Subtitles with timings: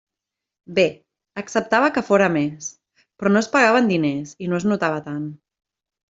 [0.77, 0.83] Bé:
[1.41, 2.69] acceptava que fóra més;
[3.01, 5.29] però no es pagava en diners i no es notava tant.